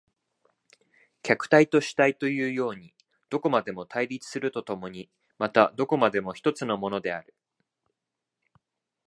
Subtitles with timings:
[1.21, 2.95] 客体と主体というように
[3.29, 7.35] どこまでも対立すると共にまたどこまでも一つのものである。